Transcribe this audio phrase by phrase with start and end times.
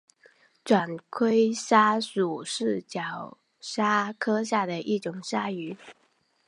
[0.65, 5.77] 卷盔鲨属是角鲨科下的一属鲨鱼。